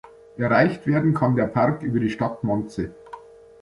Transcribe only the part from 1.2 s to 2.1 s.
der Park über die